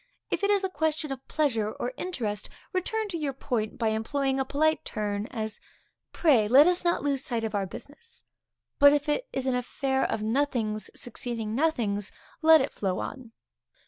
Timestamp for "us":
6.65-6.83